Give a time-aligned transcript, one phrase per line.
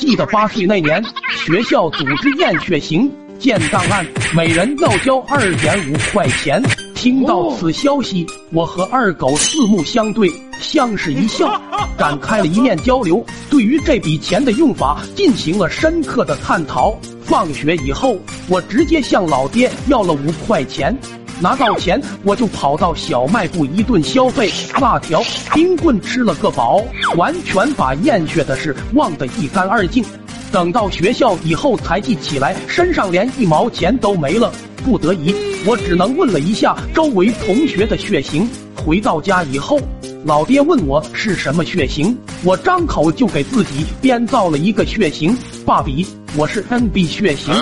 [0.00, 1.04] 记得八岁那年，
[1.44, 6.62] 学校组织验血型，建档案，每人要交二点五块钱。
[6.94, 11.60] 听到此消息，我和二狗四目相对，相视一笑，
[11.98, 16.98] 展开了一面交流，对于这笔钱的用法进行了深刻的探讨。
[17.22, 20.96] 放学以后，我直接向老爹要了五块钱。
[21.40, 25.22] 拿到钱，我就跑到小卖部一顿消费，辣条、
[25.54, 26.84] 冰棍吃了个饱，
[27.16, 30.04] 完全把验血的事忘得一干二净。
[30.52, 34.52] 等到学校以后才记起来，身上连一毛钱都没了。
[34.84, 35.34] 不得已，
[35.66, 38.48] 我只能问了一下周围同学的血型。
[38.74, 39.78] 回到家以后，
[40.24, 45.36] 老爹问我是什么血型，我张口就给自己编造了一个血型。
[45.64, 47.54] 爸比，我是 NB 血型。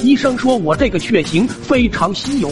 [0.00, 2.50] 医生说我这个血型非常稀有。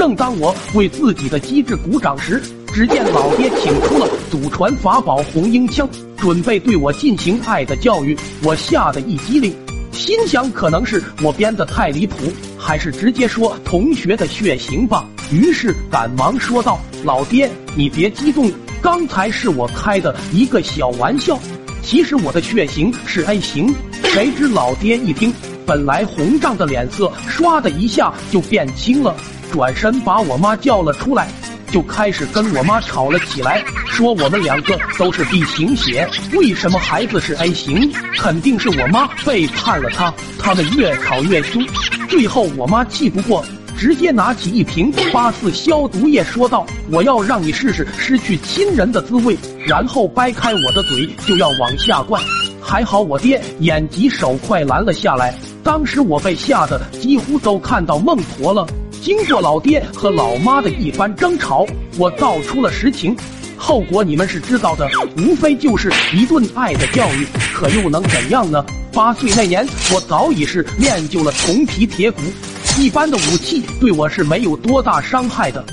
[0.00, 2.40] 正当我为自己的机智鼓掌时，
[2.72, 5.86] 只见老爹请出了祖传法宝红缨枪，
[6.16, 8.16] 准备对我进行爱的教育。
[8.42, 9.54] 我吓得一激灵，
[9.92, 15.06] 心想可能是我编的太离谱，还是直接说同学的血型吧。
[15.30, 21.38] 于是赶忙说道：“老爹，你别激动，刚才是我开的一个小玩笑。
[21.82, 23.74] 其实我的血型是 A 型。”
[24.08, 25.30] 谁知老爹一听，
[25.66, 29.14] 本来红胀的脸色唰的一下就变青了。
[29.50, 31.28] 转身把我妈叫了出来，
[31.70, 37.92] 就开始跟我妈吵了起来，说我们两个都是 B 型血，为什么孩子是 A 型？
[38.16, 40.12] 肯定是我妈背叛了他。
[40.38, 41.62] 他们越吵越凶，
[42.08, 43.44] 最后我妈气不过，
[43.76, 52.22] 直接拿起一瓶八四消毒液，说道：“我要让你试试失去亲人的滋味。”然后掰开我的嘴就要往下灌。
[52.62, 58.66] 还好我爹眼疾手快拦了下来，当时我被吓得几乎都看到孟婆了。
[59.02, 61.66] 经过老爹和老妈的一番争吵，
[61.98, 63.16] 我道出了实情，
[63.56, 68.62] 后果你们是知道的，无非就是一顿爱的教育，可又能怎样呢？
[68.92, 72.20] 八岁那年，我早已是练就了铜皮铁骨，
[72.78, 75.64] 一般的武器对我是没有多大伤害的。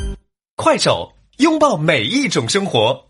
[0.55, 3.06] 快手，拥抱每一种生活。